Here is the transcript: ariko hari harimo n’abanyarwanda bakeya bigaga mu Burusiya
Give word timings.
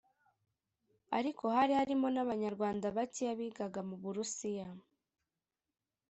ariko 1.17 1.43
hari 1.55 1.73
harimo 1.79 2.07
n’abanyarwanda 2.11 2.85
bakeya 2.95 3.33
bigaga 3.39 3.79
mu 3.89 3.95
Burusiya 4.03 4.67